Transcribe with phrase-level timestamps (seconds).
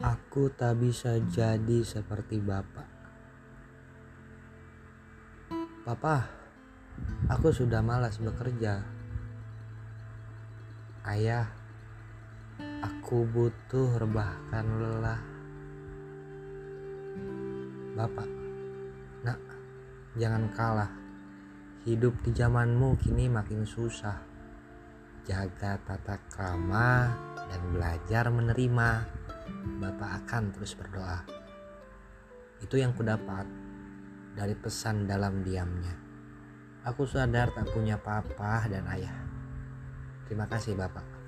[0.00, 2.88] Aku tak bisa jadi seperti Bapak.
[5.84, 6.24] Papa,
[7.28, 8.80] aku sudah malas bekerja.
[11.04, 11.52] Ayah,
[12.80, 15.20] aku butuh rebahkan lelah.
[17.92, 18.28] Bapak,
[19.20, 19.40] nak,
[20.16, 20.92] jangan kalah.
[21.84, 24.16] Hidup di zamanmu kini makin susah.
[25.28, 27.12] Jaga tata krama
[27.52, 29.19] dan belajar menerima.
[29.60, 31.20] Bapak akan terus berdoa.
[32.64, 33.44] Itu yang kudapat
[34.32, 35.96] dari pesan dalam diamnya.
[36.88, 39.16] Aku sadar tak punya papa dan ayah.
[40.24, 41.19] Terima kasih Bapak.